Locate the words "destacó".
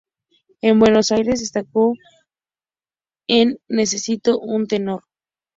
1.41-1.93